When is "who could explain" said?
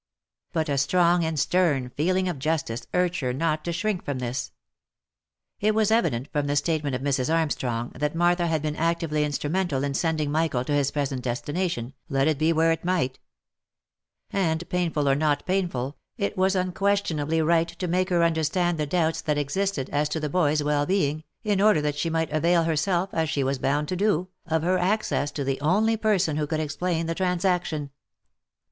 26.37-27.05